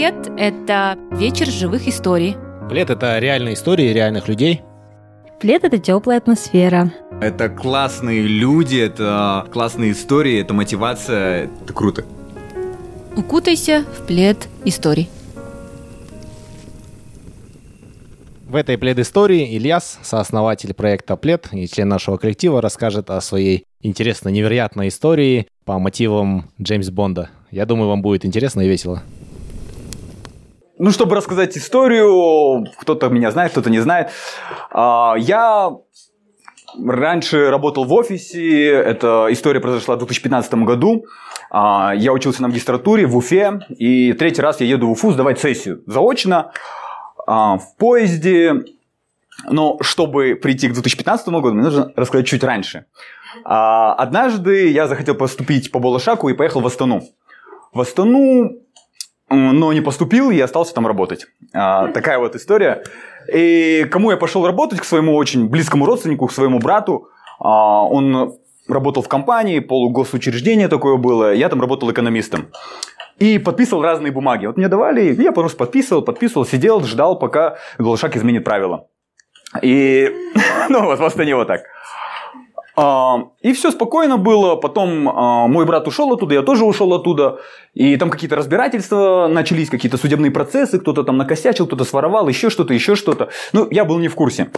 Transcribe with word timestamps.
Плед– 0.00 0.32
это 0.38 0.96
вечер 1.12 1.46
живых 1.46 1.86
историй. 1.86 2.34
Плед– 2.70 2.88
это 2.90 3.18
реальные 3.18 3.52
истории 3.52 3.92
реальных 3.92 4.28
людей. 4.28 4.62
Плед– 5.40 5.62
это 5.64 5.76
теплая 5.76 6.16
атмосфера. 6.16 6.90
Это 7.20 7.50
классные 7.50 8.22
люди, 8.22 8.78
это 8.78 9.46
классные 9.52 9.92
истории, 9.92 10.40
это 10.40 10.54
мотивация, 10.54 11.50
это 11.62 11.74
круто. 11.74 12.06
Укутайся 13.14 13.84
в 13.84 14.06
плед 14.06 14.48
историй. 14.64 15.10
В 18.48 18.56
этой 18.56 18.78
плед-истории 18.78 19.54
Ильяс, 19.54 19.98
сооснователь 20.00 20.72
проекта 20.72 21.16
«Плед» 21.16 21.48
и 21.52 21.68
член 21.68 21.90
нашего 21.90 22.16
коллектива, 22.16 22.62
расскажет 22.62 23.10
о 23.10 23.20
своей 23.20 23.66
интересной, 23.82 24.32
невероятной 24.32 24.88
истории 24.88 25.48
по 25.66 25.78
мотивам 25.78 26.48
Джеймс 26.58 26.88
Бонда. 26.88 27.28
Я 27.50 27.66
думаю, 27.66 27.90
вам 27.90 28.00
будет 28.00 28.24
интересно 28.24 28.62
и 28.62 28.66
весело. 28.66 29.02
Ну, 30.82 30.92
чтобы 30.92 31.14
рассказать 31.14 31.58
историю, 31.58 32.64
кто-то 32.78 33.10
меня 33.10 33.30
знает, 33.30 33.52
кто-то 33.52 33.68
не 33.68 33.80
знает. 33.80 34.12
А, 34.70 35.14
я 35.18 35.72
раньше 36.82 37.50
работал 37.50 37.84
в 37.84 37.92
офисе, 37.92 38.68
эта 38.70 39.26
история 39.28 39.60
произошла 39.60 39.96
в 39.96 39.98
2015 39.98 40.54
году. 40.54 41.04
А, 41.50 41.92
я 41.94 42.14
учился 42.14 42.40
на 42.40 42.48
магистратуре 42.48 43.04
в 43.04 43.14
Уфе, 43.14 43.60
и 43.68 44.14
третий 44.14 44.40
раз 44.40 44.62
я 44.62 44.68
еду 44.68 44.86
в 44.86 44.92
Уфу 44.92 45.12
сдавать 45.12 45.38
сессию 45.38 45.82
заочно 45.86 46.52
а, 47.26 47.58
в 47.58 47.76
поезде. 47.76 48.64
Но 49.50 49.76
чтобы 49.82 50.34
прийти 50.34 50.66
к 50.70 50.72
2015 50.72 51.28
году, 51.28 51.52
мне 51.52 51.64
нужно 51.64 51.92
рассказать 51.94 52.26
чуть 52.26 52.42
раньше. 52.42 52.86
Однажды 53.44 54.70
я 54.70 54.86
захотел 54.86 55.14
поступить 55.14 55.72
по 55.72 55.78
Болошаку 55.78 56.30
и 56.30 56.32
поехал 56.32 56.62
в 56.62 56.66
Астану. 56.66 57.02
В 57.72 57.80
Астану, 57.80 58.50
но 59.30 59.72
не 59.72 59.80
поступил 59.80 60.30
и 60.30 60.40
остался 60.40 60.74
там 60.74 60.86
работать. 60.86 61.26
А, 61.54 61.88
такая 61.88 62.18
вот 62.18 62.34
история. 62.34 62.82
И 63.32 63.86
кому 63.90 64.10
я 64.10 64.16
пошел 64.16 64.44
работать? 64.44 64.80
К 64.80 64.84
своему 64.84 65.14
очень 65.14 65.48
близкому 65.48 65.86
родственнику, 65.86 66.26
к 66.26 66.32
своему 66.32 66.58
брату. 66.58 67.08
А, 67.38 67.84
он 67.84 68.34
работал 68.68 69.02
в 69.02 69.08
компании, 69.08 69.60
полугосучреждение 69.60 70.68
такое 70.68 70.96
было. 70.96 71.32
Я 71.32 71.48
там 71.48 71.60
работал 71.60 71.90
экономистом 71.90 72.48
и 73.18 73.38
подписывал 73.38 73.82
разные 73.82 74.12
бумаги. 74.12 74.46
Вот 74.46 74.56
мне 74.56 74.68
давали, 74.68 75.14
я 75.20 75.32
просто 75.32 75.58
подписывал, 75.58 76.02
подписывал, 76.02 76.46
сидел, 76.46 76.82
ждал, 76.82 77.18
пока 77.18 77.58
Голошак 77.78 78.16
изменит 78.16 78.44
правила. 78.44 78.86
И, 79.62 80.10
ну 80.68 80.84
вот, 80.84 80.98
просто 80.98 81.24
не 81.24 81.34
вот 81.34 81.46
так. 81.46 81.62
А, 82.76 83.28
и 83.40 83.52
все 83.52 83.70
спокойно 83.70 84.16
было. 84.16 84.56
Потом 84.56 85.08
а, 85.08 85.46
мой 85.46 85.66
брат 85.66 85.86
ушел 85.88 86.12
оттуда, 86.12 86.34
я 86.34 86.42
тоже 86.42 86.64
ушел 86.64 86.92
оттуда. 86.94 87.40
И 87.74 87.96
там 87.96 88.10
какие-то 88.10 88.36
разбирательства 88.36 89.28
начались, 89.30 89.70
какие-то 89.70 89.96
судебные 89.96 90.30
процессы. 90.30 90.78
Кто-то 90.78 91.02
там 91.02 91.16
накосячил, 91.16 91.66
кто-то 91.66 91.84
своровал, 91.84 92.28
еще 92.28 92.50
что-то, 92.50 92.74
еще 92.74 92.94
что-то. 92.94 93.28
Ну, 93.52 93.68
я 93.70 93.84
был 93.84 93.98
не 93.98 94.08
в 94.08 94.14
курсе. 94.14 94.50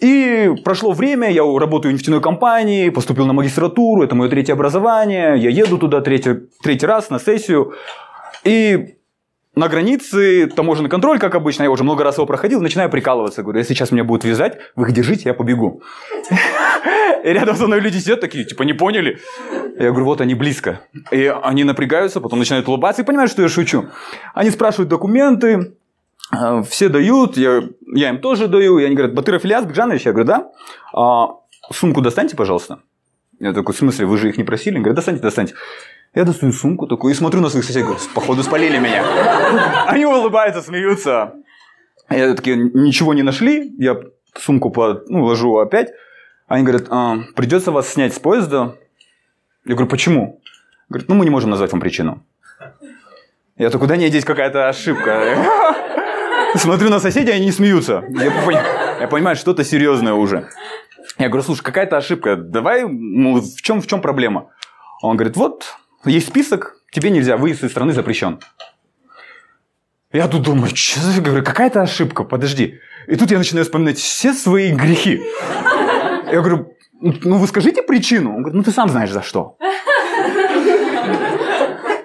И 0.00 0.52
прошло 0.64 0.92
время, 0.92 1.30
я 1.30 1.42
работаю 1.42 1.92
в 1.92 1.94
нефтяной 1.94 2.20
компании, 2.20 2.90
поступил 2.90 3.26
на 3.26 3.32
магистратуру, 3.32 4.02
это 4.02 4.16
мое 4.16 4.28
третье 4.28 4.54
образование, 4.54 5.36
я 5.38 5.50
еду 5.50 5.78
туда 5.78 6.00
третий, 6.00 6.48
третий 6.62 6.86
раз 6.86 7.10
на 7.10 7.20
сессию. 7.20 7.74
И 8.42 8.96
на 9.54 9.68
границе 9.68 10.46
таможенный 10.48 10.90
контроль, 10.90 11.18
как 11.18 11.34
обычно, 11.34 11.62
я 11.62 11.70
уже 11.70 11.84
много 11.84 12.04
раз 12.04 12.16
его 12.16 12.26
проходил, 12.26 12.60
начинаю 12.60 12.90
прикалываться. 12.90 13.42
Говорю, 13.42 13.58
если 13.58 13.74
сейчас 13.74 13.92
меня 13.92 14.04
будут 14.04 14.24
вязать, 14.24 14.58
вы 14.76 14.88
их 14.88 14.92
держите, 14.92 15.22
я 15.26 15.34
побегу. 15.34 15.82
И 17.24 17.28
рядом 17.28 17.56
со 17.56 17.66
мной 17.66 17.80
люди 17.80 17.98
сидят 17.98 18.20
такие, 18.20 18.44
типа, 18.44 18.64
не 18.64 18.74
поняли. 18.74 19.18
Я 19.78 19.90
говорю, 19.90 20.04
вот 20.04 20.20
они 20.20 20.34
близко. 20.34 20.80
И 21.10 21.32
они 21.42 21.64
напрягаются, 21.64 22.20
потом 22.20 22.38
начинают 22.38 22.68
улыбаться 22.68 23.02
и 23.02 23.04
понимают, 23.04 23.30
что 23.30 23.42
я 23.42 23.48
шучу. 23.48 23.86
Они 24.34 24.50
спрашивают 24.50 24.90
документы, 24.90 25.74
Э, 26.32 26.62
все 26.68 26.88
дают, 26.88 27.36
я, 27.36 27.62
я 27.94 28.08
им 28.10 28.20
тоже 28.20 28.48
даю. 28.48 28.78
И 28.78 28.84
они 28.84 28.94
говорят, 28.94 29.14
Батыров 29.14 29.44
Ильяс 29.44 29.66
Гджанович? 29.66 30.06
Я 30.06 30.12
говорю, 30.12 30.26
да. 30.26 30.52
А, 30.92 31.36
сумку 31.72 32.00
достаньте, 32.00 32.36
пожалуйста. 32.36 32.80
Я 33.40 33.52
такой, 33.52 33.74
в 33.74 33.78
смысле, 33.78 34.06
вы 34.06 34.18
же 34.18 34.28
их 34.28 34.38
не 34.38 34.44
просили? 34.44 34.74
Они 34.74 34.82
говорят, 34.82 34.96
достаньте, 34.96 35.22
достаньте. 35.22 35.54
Я 36.14 36.24
достаю 36.24 36.52
сумку 36.52 36.86
такой 36.86 37.12
и 37.12 37.14
смотрю 37.14 37.40
на 37.40 37.48
своих 37.48 37.64
соседей, 37.64 37.84
говорю, 37.84 38.00
походу 38.14 38.42
спалили 38.42 38.78
меня. 38.78 39.04
Они 39.86 40.06
улыбаются, 40.06 40.62
смеются. 40.62 41.34
Я 42.08 42.34
такие, 42.34 42.56
ничего 42.56 43.14
не 43.14 43.22
нашли, 43.22 43.74
я 43.78 43.96
сумку 44.38 44.70
под, 44.70 45.08
ну, 45.08 45.24
ложу 45.24 45.56
опять. 45.56 45.90
Они 46.46 46.62
говорят, 46.62 46.86
а, 46.90 47.16
придется 47.34 47.72
вас 47.72 47.88
снять 47.88 48.14
с 48.14 48.18
поезда. 48.20 48.76
Я 49.64 49.74
говорю, 49.74 49.88
почему? 49.88 50.40
Говорят, 50.88 51.08
ну 51.08 51.16
мы 51.16 51.24
не 51.24 51.30
можем 51.30 51.50
назвать 51.50 51.72
вам 51.72 51.80
причину. 51.80 52.22
Я 53.56 53.70
такой, 53.70 53.88
да 53.88 53.96
нет, 53.96 54.10
здесь 54.10 54.24
какая-то 54.24 54.68
ошибка. 54.68 55.36
Смотрю 56.56 56.90
на 56.90 57.00
соседей, 57.00 57.32
они 57.32 57.46
не 57.46 57.52
смеются. 57.52 58.04
Я, 58.10 58.30
понимаю, 58.30 58.66
я 59.00 59.08
понимаю, 59.08 59.36
что-то 59.36 59.64
серьезное 59.64 60.12
уже. 60.12 60.48
Я 61.18 61.28
говорю, 61.28 61.42
слушай, 61.42 61.62
какая-то 61.62 61.96
ошибка. 61.96 62.36
Давай, 62.36 62.84
ну, 62.86 63.40
в 63.40 63.62
чем, 63.62 63.80
в 63.80 63.86
чем 63.86 64.00
проблема? 64.00 64.50
Он 65.02 65.16
говорит, 65.16 65.36
вот, 65.36 65.76
есть 66.04 66.28
список, 66.28 66.76
тебе 66.90 67.10
нельзя, 67.10 67.36
выезд 67.36 67.64
из 67.64 67.70
страны 67.70 67.92
запрещен. 67.92 68.40
Я 70.12 70.28
тут 70.28 70.42
думаю, 70.42 70.74
что 70.74 71.00
я 71.10 71.20
говорю, 71.20 71.44
какая-то 71.44 71.82
ошибка, 71.82 72.24
подожди. 72.24 72.78
И 73.08 73.16
тут 73.16 73.30
я 73.30 73.38
начинаю 73.38 73.64
вспоминать 73.64 73.98
все 73.98 74.32
свои 74.32 74.72
грехи. 74.72 75.22
Я 76.30 76.40
говорю, 76.40 76.74
ну 77.00 77.38
вы 77.38 77.46
скажите 77.46 77.82
причину. 77.82 78.30
Он 78.30 78.42
говорит, 78.42 78.54
ну 78.54 78.62
ты 78.62 78.70
сам 78.70 78.88
знаешь 78.88 79.10
за 79.10 79.22
что. 79.22 79.56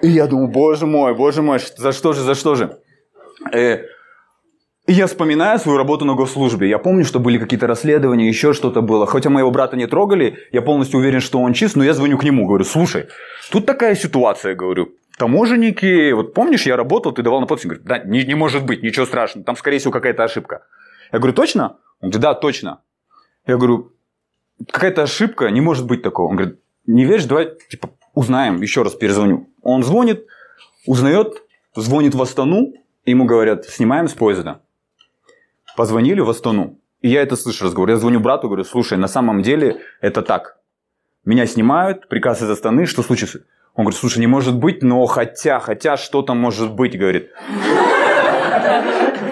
И 0.02 0.08
я 0.08 0.26
думаю, 0.26 0.48
боже 0.48 0.86
мой, 0.86 1.14
боже 1.14 1.42
мой, 1.42 1.60
за 1.76 1.92
что 1.92 2.12
же, 2.12 2.22
за 2.22 2.34
что 2.34 2.54
же. 2.54 2.78
Э, 3.52 3.84
я 4.86 5.06
вспоминаю 5.06 5.58
свою 5.58 5.78
работу 5.78 6.04
на 6.04 6.14
госслужбе. 6.14 6.68
Я 6.68 6.78
помню, 6.78 7.04
что 7.04 7.20
были 7.20 7.38
какие-то 7.38 7.66
расследования, 7.66 8.28
еще 8.28 8.52
что-то 8.52 8.82
было. 8.82 9.06
Хотя 9.06 9.30
моего 9.30 9.50
брата 9.50 9.76
не 9.76 9.86
трогали, 9.86 10.38
я 10.52 10.62
полностью 10.62 10.98
уверен, 10.98 11.20
что 11.20 11.40
он 11.40 11.52
чист, 11.52 11.76
но 11.76 11.84
я 11.84 11.92
звоню 11.92 12.18
к 12.18 12.24
нему, 12.24 12.46
говорю, 12.46 12.64
слушай, 12.64 13.06
тут 13.50 13.66
такая 13.66 13.94
ситуация, 13.94 14.54
говорю, 14.54 14.94
таможенники, 15.16 16.12
вот 16.12 16.34
помнишь, 16.34 16.66
я 16.66 16.76
работал, 16.76 17.12
ты 17.12 17.22
давал 17.22 17.40
на 17.40 17.46
подпись, 17.46 17.66
говорит, 17.66 17.84
да, 17.84 17.98
не, 17.98 18.24
не 18.24 18.34
может 18.34 18.64
быть, 18.64 18.82
ничего 18.82 19.06
страшного, 19.06 19.44
там, 19.44 19.56
скорее 19.56 19.78
всего, 19.78 19.92
какая-то 19.92 20.24
ошибка. 20.24 20.62
Я 21.12 21.18
говорю, 21.18 21.34
точно? 21.34 21.76
Он 22.00 22.10
говорит, 22.10 22.20
да, 22.20 22.34
точно. 22.34 22.80
Я 23.46 23.56
говорю, 23.56 23.92
какая-то 24.70 25.02
ошибка, 25.02 25.50
не 25.50 25.60
может 25.60 25.86
быть 25.86 26.02
такого. 26.02 26.30
Он 26.30 26.36
говорит, 26.36 26.58
не 26.86 27.04
веришь, 27.04 27.26
давай, 27.26 27.52
типа, 27.68 27.90
узнаем, 28.14 28.60
еще 28.62 28.82
раз 28.82 28.94
перезвоню. 28.94 29.48
Он 29.62 29.82
звонит, 29.82 30.26
узнает, 30.86 31.42
звонит 31.76 32.14
в 32.14 32.22
Астану, 32.22 32.72
ему 33.04 33.24
говорят, 33.24 33.66
снимаем 33.66 34.08
с 34.08 34.14
поезда. 34.14 34.62
Позвонили 35.80 36.20
в 36.20 36.28
Астану. 36.28 36.76
И 37.00 37.08
я 37.08 37.22
это 37.22 37.36
слышу 37.36 37.64
разговор. 37.64 37.88
Я 37.88 37.96
звоню 37.96 38.20
брату, 38.20 38.48
говорю, 38.48 38.64
слушай, 38.64 38.98
на 38.98 39.08
самом 39.08 39.40
деле 39.40 39.80
это 40.02 40.20
так. 40.20 40.58
Меня 41.24 41.46
снимают, 41.46 42.06
приказ 42.06 42.42
из 42.42 42.50
Астаны, 42.50 42.84
что 42.84 43.02
случилось? 43.02 43.36
Он 43.74 43.84
говорит, 43.84 43.98
слушай, 43.98 44.18
не 44.18 44.26
может 44.26 44.54
быть, 44.58 44.82
но 44.82 45.06
хотя, 45.06 45.58
хотя 45.58 45.96
что-то 45.96 46.34
может 46.34 46.70
быть, 46.74 46.98
говорит. 46.98 47.30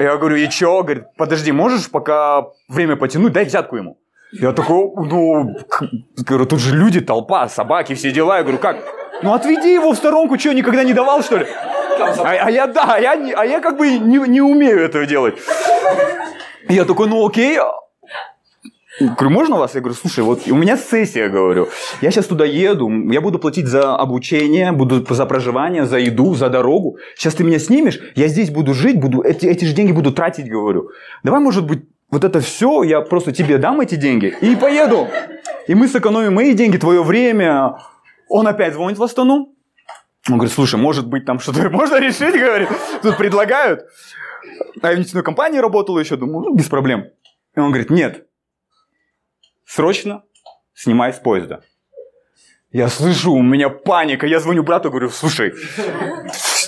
Я 0.01 0.17
говорю, 0.17 0.37
и 0.37 0.49
чё? 0.49 0.83
Говорит, 0.83 1.05
подожди, 1.19 1.53
можешь 1.53 1.91
пока 1.91 2.47
время 2.71 2.97
потянуть, 2.97 3.35
дай 3.35 3.45
взятку 3.45 3.77
ему. 3.77 3.99
Я 4.33 4.53
такой, 4.53 4.91
ну, 4.97 5.55
говорю, 6.17 6.47
тут 6.47 6.61
же 6.61 6.75
люди, 6.75 7.03
толпа, 7.03 7.51
собаки, 7.51 7.93
все 7.95 8.11
дела. 8.11 8.39
Я 8.39 8.43
говорю, 8.43 8.59
как? 8.59 8.79
Ну, 9.23 9.35
отведи 9.35 9.75
его 9.75 9.93
в 9.93 9.97
сторонку, 9.97 10.39
что, 10.39 10.55
никогда 10.55 10.83
не 10.83 10.95
давал, 10.95 11.23
что 11.23 11.37
ли? 11.37 11.47
А, 12.01 12.47
а 12.47 12.51
я, 12.51 12.67
да, 12.67 12.95
а 12.95 12.99
я, 12.99 13.13
а 13.37 13.45
я 13.45 13.61
как 13.61 13.77
бы 13.77 13.99
не, 13.99 14.19
не 14.29 14.41
умею 14.41 14.81
этого 14.81 15.05
делать. 15.05 15.35
Я 16.69 16.85
такой, 16.85 17.09
ну 17.09 17.27
окей, 17.27 17.59
Говорю, 19.01 19.31
можно 19.31 19.57
вас? 19.57 19.75
Я 19.75 19.81
говорю, 19.81 19.95
слушай, 19.95 20.25
вот 20.25 20.49
у 20.49 20.57
меня 20.57 20.77
сессия, 20.77 21.29
говорю. 21.29 21.69
Я 22.01 22.11
сейчас 22.11 22.27
туда 22.27 22.45
еду, 22.45 22.91
я 23.11 23.21
буду 23.21 23.39
платить 23.39 23.69
за 23.69 23.95
обучение, 23.95 24.73
буду 24.73 25.07
за 25.15 25.25
проживание, 25.27 25.87
за 25.87 25.99
еду, 25.99 26.35
за 26.35 26.49
дорогу. 26.49 26.99
Сейчас 27.17 27.35
ты 27.35 27.45
меня 27.45 27.61
снимешь, 27.61 28.01
я 28.17 28.27
здесь 28.27 28.51
буду 28.51 28.75
жить, 28.75 28.99
буду 29.01 29.23
эти, 29.23 29.47
эти 29.47 29.65
же 29.67 29.73
деньги 29.73 29.93
буду 29.93 30.13
тратить, 30.13 30.49
говорю. 30.51 30.91
Давай, 31.23 31.41
может 31.41 31.65
быть, 31.65 31.85
вот 32.11 32.25
это 32.25 32.41
все, 32.41 32.83
я 32.83 33.01
просто 33.01 33.33
тебе 33.33 33.59
дам 33.59 33.81
эти 33.81 33.95
деньги 33.95 34.35
и 34.41 34.57
поеду. 34.57 35.07
И 35.69 35.75
мы 35.75 35.87
сэкономим 35.87 36.35
мои 36.35 36.55
деньги, 36.55 36.77
твое 36.77 37.03
время. 37.03 37.77
Он 38.29 38.49
опять 38.49 38.75
звонит 38.75 38.99
в 38.99 39.03
Астану. 39.03 39.55
Он 40.29 40.35
говорит, 40.35 40.53
слушай, 40.53 40.77
может 40.77 41.07
быть, 41.07 41.25
там 41.25 41.39
что-то 41.39 41.71
можно 41.71 42.01
решить, 42.01 42.35
говорит. 42.35 42.69
Тут 43.03 43.17
предлагают. 43.17 43.83
А 44.83 44.91
я 44.91 44.97
в 44.97 44.99
нефтяной 44.99 45.25
компании 45.25 45.59
работал 45.59 45.99
еще, 45.99 46.17
думаю, 46.17 46.51
ну, 46.51 46.55
без 46.55 46.69
проблем. 46.69 47.07
И 47.57 47.61
он 47.61 47.71
говорит, 47.71 47.91
нет, 47.91 48.27
срочно 49.65 50.23
снимай 50.75 51.13
с 51.13 51.19
поезда. 51.19 51.63
Я 52.71 52.89
слышу, 52.89 53.33
у 53.33 53.43
меня 53.43 53.71
паника. 53.71 54.27
Я 54.27 54.41
звоню 54.41 54.63
брату, 54.63 54.91
говорю, 54.91 55.09
слушай, 55.09 55.55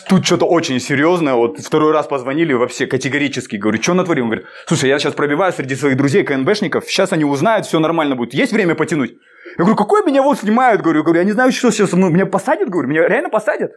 тут 0.08 0.24
что-то 0.24 0.46
очень 0.46 0.80
серьезное. 0.80 1.34
Вот 1.34 1.58
второй 1.58 1.92
раз 1.92 2.06
позвонили, 2.06 2.54
вообще 2.54 2.86
категорически. 2.86 3.56
Говорю, 3.56 3.82
что 3.82 3.92
натворил? 3.92 4.24
Он 4.24 4.30
говорит, 4.30 4.46
слушай, 4.66 4.88
я 4.88 4.98
сейчас 4.98 5.12
пробиваю 5.12 5.52
среди 5.52 5.76
своих 5.76 5.98
друзей 5.98 6.24
КНБшников. 6.24 6.86
Сейчас 6.86 7.12
они 7.12 7.24
узнают, 7.24 7.66
все 7.66 7.78
нормально 7.78 8.16
будет. 8.16 8.32
Есть 8.32 8.52
время 8.52 8.74
потянуть? 8.74 9.12
Я 9.58 9.64
говорю, 9.64 9.76
какой 9.76 10.02
меня 10.04 10.22
вот 10.22 10.38
снимают? 10.38 10.80
Говорю, 10.80 11.02
говорю, 11.02 11.20
я 11.20 11.24
не 11.24 11.32
знаю, 11.32 11.52
что 11.52 11.70
сейчас 11.70 11.90
со 11.90 11.96
мной. 11.96 12.10
Меня 12.10 12.24
посадят, 12.24 12.70
говорю, 12.70 12.88
меня 12.88 13.06
реально 13.06 13.28
посадят? 13.28 13.72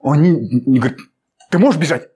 Он 0.00 0.20
не, 0.20 0.32
не 0.66 0.80
говорит, 0.80 0.98
ты 1.50 1.58
можешь 1.58 1.80
бежать? 1.80 2.08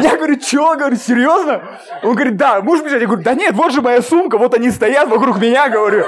Я 0.00 0.16
говорю, 0.16 0.40
что? 0.40 0.76
Говорю, 0.76 0.96
серьезно? 0.96 1.62
Он 2.02 2.14
говорит, 2.14 2.36
да, 2.36 2.60
можешь 2.62 2.84
бежать? 2.84 3.00
Я 3.00 3.06
говорю, 3.06 3.22
да 3.22 3.34
нет, 3.34 3.54
вот 3.54 3.72
же 3.72 3.82
моя 3.82 4.00
сумка, 4.02 4.38
вот 4.38 4.54
они 4.54 4.70
стоят 4.70 5.08
вокруг 5.08 5.38
меня, 5.38 5.68
говорю. 5.68 6.06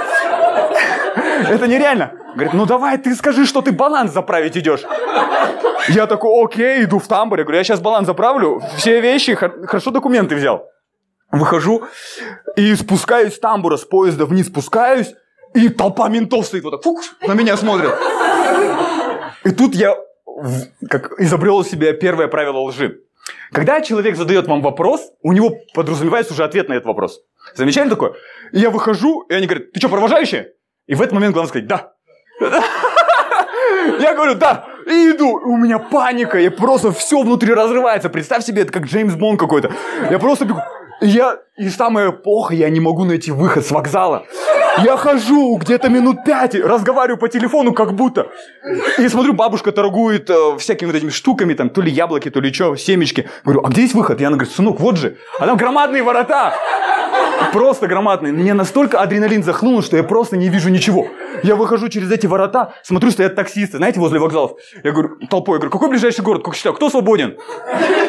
Это 1.49 1.67
нереально. 1.67 2.13
Говорит, 2.35 2.55
ну 2.55 2.67
давай 2.67 2.99
ты 2.99 3.15
скажи, 3.15 3.47
что 3.47 3.61
ты 3.63 3.73
баланс 3.73 4.13
заправить 4.13 4.57
идешь. 4.57 4.83
Я 5.89 6.07
такой, 6.07 6.45
окей, 6.45 6.85
иду 6.85 6.99
в 6.99 7.07
тамбур. 7.07 7.39
Я 7.39 7.45
говорю, 7.45 7.59
я 7.59 7.65
сейчас 7.65 7.81
баланс 7.81 8.07
заправлю, 8.07 8.63
все 8.77 9.01
вещи, 9.01 9.35
хорошо 9.35 9.91
документы 9.91 10.35
взял. 10.35 10.67
Выхожу 11.31 11.85
и 12.57 12.75
спускаюсь 12.75 13.35
с 13.35 13.39
тамбура, 13.39 13.77
с 13.77 13.85
поезда 13.85 14.25
вниз 14.25 14.47
спускаюсь, 14.47 15.15
и 15.53 15.69
толпа 15.69 16.09
ментов 16.09 16.47
стоит 16.47 16.65
вот 16.65 16.71
так, 16.71 16.83
фук, 16.83 17.03
на 17.23 17.35
меня 17.35 17.57
смотрят. 17.57 17.99
И 19.45 19.51
тут 19.51 19.75
я 19.75 19.95
как 20.89 21.21
изобрел 21.21 21.65
себе 21.65 21.93
первое 21.93 22.29
правило 22.29 22.59
лжи. 22.59 23.01
Когда 23.53 23.81
человек 23.81 24.17
задает 24.17 24.47
вам 24.47 24.63
вопрос, 24.63 25.13
у 25.23 25.33
него 25.33 25.55
подразумевается 25.75 26.35
уже 26.35 26.45
ответ 26.45 26.69
на 26.69 26.75
этот 26.75 26.87
вопрос. 26.87 27.21
Замечали 27.55 27.89
такое? 27.89 28.15
И 28.53 28.59
я 28.59 28.71
выхожу, 28.71 29.23
и 29.23 29.35
они 29.35 29.47
говорят, 29.47 29.73
ты 29.73 29.81
что, 29.81 29.89
провожающий? 29.89 30.49
И 30.87 30.95
в 30.95 31.01
этот 31.01 31.15
момент 31.15 31.35
главное 31.35 31.49
сказать, 31.49 31.67
да. 31.67 31.93
Я 34.01 34.15
говорю, 34.15 34.35
да, 34.35 34.67
и 34.87 35.11
иду. 35.11 35.39
У 35.45 35.57
меня 35.57 35.79
паника, 35.79 36.39
я 36.39 36.51
просто 36.51 36.91
все 36.93 37.23
внутри 37.23 37.53
разрывается. 37.53 38.09
Представь 38.09 38.45
себе, 38.45 38.63
это 38.63 38.73
как 38.73 38.85
Джеймс 38.85 39.15
Бонд 39.15 39.39
какой-то. 39.39 39.73
Я 40.11 40.19
просто 40.19 40.45
бегу. 40.45 40.61
Я, 41.01 41.39
и 41.57 41.69
самое 41.69 42.13
плохо, 42.13 42.55
я 42.55 42.71
не 42.71 42.81
могу 42.81 43.05
найти 43.05 43.31
выход 43.31 43.67
с 43.67 43.71
вокзала. 43.71 44.25
Я 44.83 44.97
хожу 44.97 45.57
где-то 45.57 45.89
минут 45.89 46.25
пять, 46.25 46.55
разговариваю 46.55 47.19
по 47.19 47.29
телефону 47.29 47.73
как 47.73 47.95
будто. 47.95 48.29
И 48.99 49.09
смотрю, 49.09 49.33
бабушка 49.33 49.73
торгует 49.73 50.29
э, 50.31 50.57
всякими 50.59 50.89
вот 50.89 50.97
этими 50.97 51.11
штуками, 51.11 51.55
там, 51.55 51.71
то 51.71 51.81
ли 51.81 51.91
яблоки, 51.91 52.31
то 52.31 52.41
ли 52.41 52.53
что, 52.53 52.75
семечки. 52.77 53.29
Говорю, 53.45 53.65
а 53.65 53.69
где 53.69 53.83
есть 53.83 53.95
выход? 53.95 54.21
И 54.21 54.25
она 54.25 54.37
говорит, 54.37 54.55
сынок, 54.55 54.81
вот 54.81 54.97
же. 54.97 55.17
А 55.39 55.47
там 55.47 55.57
громадные 55.57 56.03
ворота. 56.03 56.55
Просто 57.53 57.87
громадные. 57.87 58.33
Мне 58.33 58.55
настолько 58.55 59.01
адреналин 59.01 59.43
захлынул, 59.45 59.83
что 59.83 59.97
я 59.97 60.03
просто 60.03 60.37
не 60.37 60.49
вижу 60.49 60.71
ничего. 60.71 61.07
Я 61.43 61.57
выхожу 61.57 61.89
через 61.89 62.11
эти 62.11 62.27
ворота, 62.27 62.75
смотрю, 62.83 63.11
стоят 63.11 63.35
таксисты, 63.37 63.77
знаете, 63.77 64.01
возле 64.01 64.19
вокзалов. 64.19 64.53
Я 64.83 64.93
говорю, 64.93 65.17
толпой, 65.31 65.57
я 65.57 65.59
говорю, 65.59 65.71
какой 65.71 65.89
ближайший 65.89 66.23
город? 66.23 66.43
Как 66.45 66.55
считаю, 66.55 66.75
кто 66.75 66.91
свободен? 66.91 67.37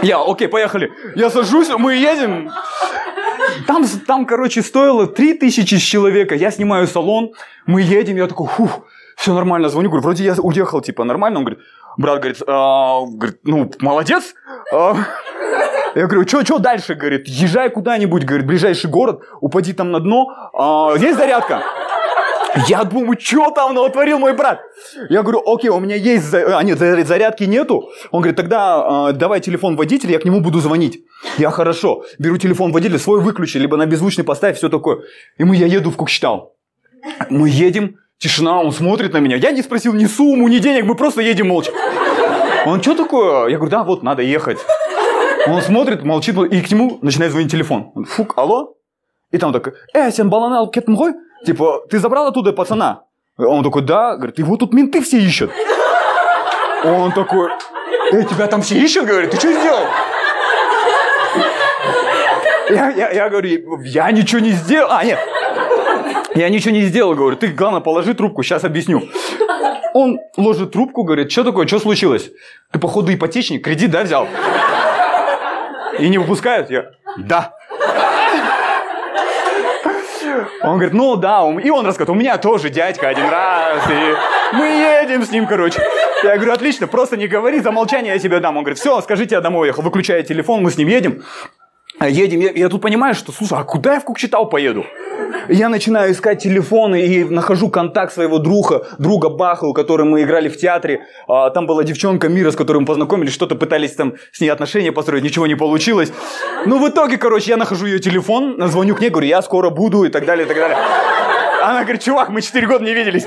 Я, 0.01 0.19
окей, 0.21 0.47
поехали. 0.47 0.91
Я 1.15 1.29
сажусь, 1.29 1.69
мы 1.77 1.95
едем. 1.95 2.49
Там, 3.67 3.85
там, 4.07 4.25
короче, 4.25 4.61
стоило 4.61 5.07
3000 5.07 5.75
с 5.75 5.81
человека. 5.81 6.35
Я 6.35 6.51
снимаю 6.51 6.87
салон, 6.87 7.33
мы 7.65 7.81
едем, 7.81 8.17
я 8.17 8.27
такой, 8.27 8.47
фух, 8.47 8.85
все 9.15 9.33
нормально, 9.33 9.69
звоню, 9.69 9.89
говорю, 9.89 10.03
вроде 10.03 10.23
я 10.23 10.35
уехал, 10.37 10.81
типа, 10.81 11.03
нормально. 11.03 11.39
Он 11.39 11.45
говорит, 11.45 11.63
брат 11.97 12.19
говорит, 12.19 12.41
а, 12.47 13.01
говорит 13.05 13.39
ну, 13.43 13.71
молодец. 13.79 14.35
А, 14.73 14.95
я 15.95 16.07
говорю, 16.07 16.27
что, 16.27 16.43
что 16.43 16.59
дальше? 16.59 16.95
Говорит, 16.95 17.27
езжай 17.27 17.69
куда-нибудь, 17.69 18.25
говорит, 18.25 18.45
ближайший 18.45 18.89
город, 18.89 19.21
упади 19.39 19.73
там 19.73 19.91
на 19.91 19.99
дно. 19.99 20.27
А, 20.53 20.93
есть 20.97 21.17
зарядка? 21.17 21.63
Я 22.67 22.83
думаю, 22.83 23.17
что 23.19 23.51
там 23.51 23.73
натворил 23.73 24.19
мой 24.19 24.33
брат? 24.33 24.61
Я 25.09 25.21
говорю, 25.21 25.41
окей, 25.45 25.69
у 25.69 25.79
меня 25.79 25.95
есть... 25.95 26.33
А, 26.33 26.61
нет, 26.63 26.79
зарядки 26.79 27.43
нету. 27.43 27.89
Он 28.11 28.21
говорит, 28.21 28.37
тогда 28.37 29.09
э, 29.09 29.13
давай 29.13 29.41
телефон 29.41 29.75
водителя, 29.75 30.13
я 30.13 30.19
к 30.19 30.25
нему 30.25 30.39
буду 30.39 30.59
звонить. 30.59 31.03
Я 31.37 31.49
хорошо. 31.49 32.05
Беру 32.17 32.37
телефон 32.37 32.71
водителя, 32.71 32.97
свой 32.97 33.19
выключи, 33.19 33.57
либо 33.57 33.77
на 33.77 33.85
беззвучный 33.85 34.23
поставь, 34.23 34.57
все 34.57 34.69
такое. 34.69 34.99
И 35.37 35.43
мы, 35.43 35.55
я 35.55 35.65
еду 35.65 35.91
в 35.91 35.95
Кукчтау. 35.97 36.53
Мы 37.29 37.49
едем, 37.49 37.97
тишина, 38.17 38.61
он 38.61 38.71
смотрит 38.71 39.13
на 39.13 39.19
меня. 39.19 39.35
Я 39.35 39.51
не 39.51 39.61
спросил 39.61 39.93
ни 39.93 40.05
сумму, 40.05 40.47
ни 40.47 40.59
денег, 40.59 40.85
мы 40.85 40.95
просто 40.95 41.21
едем 41.21 41.47
молча. 41.47 41.71
Он, 42.65 42.81
что 42.81 42.95
такое? 42.95 43.47
Я 43.47 43.57
говорю, 43.57 43.71
да, 43.71 43.83
вот, 43.83 44.01
надо 44.01 44.21
ехать. 44.21 44.57
Он 45.47 45.61
смотрит, 45.61 46.03
молчит, 46.03 46.35
и 46.37 46.61
к 46.61 46.71
нему 46.71 46.99
начинает 47.01 47.31
звонить 47.31 47.51
телефон. 47.51 47.91
Он, 47.95 48.05
Фук, 48.05 48.33
алло? 48.37 48.75
И 49.31 49.37
там 49.37 49.51
такой, 49.51 49.73
э, 49.93 50.11
сен 50.11 50.29
баланал 50.29 50.71
кетмгой? 50.71 51.13
Типа, 51.43 51.83
ты 51.89 51.99
забрал 51.99 52.27
оттуда 52.27 52.53
пацана? 52.53 53.03
Он 53.37 53.63
такой, 53.63 53.81
да. 53.81 54.15
Говорит, 54.15 54.39
его 54.39 54.55
тут 54.57 54.73
менты 54.73 55.01
все 55.01 55.19
ищут. 55.19 55.51
Он 56.83 57.11
такой, 57.11 57.49
э, 58.11 58.23
тебя 58.23 58.47
там 58.47 58.61
все 58.61 58.75
ищут? 58.75 59.05
Говорит, 59.05 59.31
ты 59.31 59.37
что 59.37 59.51
сделал? 59.51 59.85
Я, 62.69 62.89
я, 62.89 63.09
я 63.11 63.29
говорю, 63.29 63.81
я 63.83 64.11
ничего 64.11 64.39
не 64.39 64.51
сделал. 64.51 64.91
А, 64.91 65.03
нет. 65.03 65.19
Я 66.35 66.49
ничего 66.49 66.73
не 66.73 66.81
сделал, 66.81 67.13
говорю. 67.15 67.37
Ты, 67.37 67.47
главное, 67.47 67.81
положи 67.81 68.13
трубку, 68.13 68.43
сейчас 68.43 68.63
объясню. 68.63 69.03
Он 69.93 70.19
ложит 70.35 70.73
трубку, 70.73 71.03
говорит, 71.03 71.31
что 71.31 71.43
такое, 71.43 71.67
что 71.67 71.79
случилось? 71.79 72.29
Ты, 72.71 72.79
походу, 72.79 73.13
ипотечник, 73.13 73.63
кредит, 73.63 73.91
да, 73.91 74.03
взял? 74.03 74.27
И 75.97 76.09
не 76.09 76.17
выпускают? 76.17 76.69
Я, 76.69 76.91
да. 77.17 77.53
Он 80.63 80.73
говорит, 80.73 80.93
ну 80.93 81.15
да, 81.15 81.43
и 81.63 81.69
он 81.69 81.85
рассказывает, 81.85 82.09
у 82.09 82.19
меня 82.19 82.37
тоже 82.37 82.69
дядька 82.69 83.09
один 83.09 83.29
раз, 83.29 83.83
и 83.89 84.55
мы 84.55 84.65
едем 84.65 85.23
с 85.23 85.31
ним, 85.31 85.47
короче. 85.47 85.81
Я 86.23 86.35
говорю, 86.35 86.53
отлично, 86.53 86.87
просто 86.87 87.17
не 87.17 87.27
говори, 87.27 87.59
за 87.59 87.71
молчание 87.71 88.13
я 88.13 88.19
тебе 88.19 88.39
дам. 88.39 88.57
Он 88.57 88.63
говорит, 88.63 88.79
все, 88.79 89.01
скажите, 89.01 89.35
я 89.35 89.41
домой 89.41 89.67
уехал, 89.67 89.83
выключаю 89.83 90.23
телефон, 90.23 90.63
мы 90.63 90.71
с 90.71 90.77
ним 90.77 90.87
едем. 90.87 91.23
Едем, 92.09 92.39
я, 92.39 92.51
я 92.51 92.69
тут 92.69 92.81
понимаю, 92.81 93.15
что, 93.15 93.31
слушай, 93.31 93.57
а 93.57 93.63
куда 93.63 93.95
я 93.95 93.99
в 93.99 94.03
Кукчетау 94.03 94.47
поеду? 94.47 94.85
Я 95.49 95.69
начинаю 95.69 96.11
искать 96.11 96.41
телефоны 96.41 97.01
и 97.01 97.23
нахожу 97.23 97.69
контакт 97.69 98.13
своего 98.13 98.39
друга, 98.39 98.87
друга 98.97 99.29
Баха, 99.29 99.65
у 99.65 99.73
которого 99.73 100.07
мы 100.07 100.23
играли 100.23 100.49
в 100.49 100.57
театре. 100.57 101.05
А, 101.27 101.49
там 101.49 101.67
была 101.67 101.83
девчонка 101.83 102.29
Мира, 102.29 102.51
с 102.51 102.55
которой 102.55 102.79
мы 102.79 102.85
познакомились, 102.85 103.33
что-то 103.33 103.55
пытались 103.55 103.93
там 103.93 104.13
с 104.31 104.41
ней 104.41 104.49
отношения 104.49 104.91
построить, 104.91 105.23
ничего 105.23 105.47
не 105.47 105.55
получилось. 105.55 106.11
Ну, 106.65 106.79
в 106.79 106.89
итоге, 106.89 107.17
короче, 107.17 107.51
я 107.51 107.57
нахожу 107.57 107.85
ее 107.85 107.99
телефон, 107.99 108.55
звоню 108.69 108.95
к 108.95 109.01
ней, 109.01 109.09
говорю, 109.09 109.27
я 109.27 109.41
скоро 109.41 109.69
буду 109.69 110.03
и 110.03 110.09
так 110.09 110.25
далее, 110.25 110.45
и 110.45 110.47
так 110.47 110.57
далее. 110.57 110.77
Она 111.61 111.83
говорит, 111.83 112.03
чувак, 112.03 112.29
мы 112.29 112.41
4 112.41 112.67
года 112.67 112.83
не 112.83 112.93
виделись. 112.93 113.25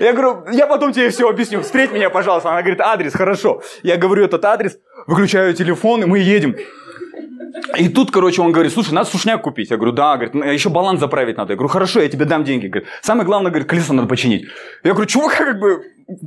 Я 0.00 0.12
говорю, 0.12 0.44
я 0.52 0.66
потом 0.66 0.92
тебе 0.92 1.10
все 1.10 1.28
объясню, 1.28 1.60
встреть 1.62 1.92
меня, 1.92 2.10
пожалуйста. 2.10 2.50
Она 2.50 2.62
говорит, 2.62 2.80
адрес, 2.80 3.12
хорошо. 3.12 3.62
Я 3.82 3.96
говорю 3.96 4.24
этот 4.24 4.44
адрес, 4.44 4.78
выключаю 5.06 5.54
телефон, 5.54 6.02
и 6.02 6.06
мы 6.06 6.18
едем. 6.18 6.56
И 7.78 7.88
тут, 7.88 8.10
короче, 8.10 8.42
он 8.42 8.52
говорит, 8.52 8.72
слушай, 8.72 8.92
надо 8.92 9.08
сушняк 9.08 9.42
купить. 9.42 9.70
Я 9.70 9.76
говорю, 9.76 9.92
да, 9.92 10.16
говорит, 10.16 10.34
еще 10.34 10.68
баланс 10.68 11.00
заправить 11.00 11.36
надо. 11.36 11.52
Я 11.52 11.56
говорю, 11.56 11.68
хорошо, 11.68 12.00
я 12.00 12.08
тебе 12.08 12.24
дам 12.24 12.44
деньги. 12.44 12.66
Говорит, 12.66 12.88
самое 13.02 13.26
главное, 13.26 13.50
говорит, 13.50 13.68
колесо 13.68 13.92
надо 13.92 14.08
починить. 14.08 14.46
Я 14.84 14.92
говорю, 14.92 15.06
чувак, 15.06 15.34
как 15.38 15.58
бы, 15.58 15.82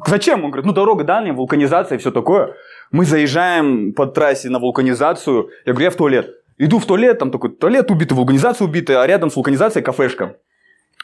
зачем? 0.07 0.43
Он 0.43 0.51
говорит, 0.51 0.65
ну, 0.65 0.73
дорога 0.73 1.03
дальняя, 1.03 1.33
вулканизация 1.33 1.97
и 1.97 1.99
все 1.99 2.11
такое. 2.11 2.55
Мы 2.91 3.05
заезжаем 3.05 3.93
по 3.93 4.05
трассе 4.05 4.49
на 4.49 4.59
вулканизацию. 4.59 5.49
Я 5.65 5.73
говорю, 5.73 5.85
я 5.85 5.91
в 5.91 5.95
туалет. 5.95 6.29
Иду 6.57 6.79
в 6.79 6.85
туалет, 6.85 7.19
там 7.19 7.31
такой 7.31 7.51
туалет 7.51 7.91
убитый, 7.91 8.15
вулканизация 8.15 8.65
убитая, 8.65 9.01
а 9.01 9.07
рядом 9.07 9.29
с 9.29 9.35
вулканизацией 9.35 9.83
кафешка. 9.83 10.37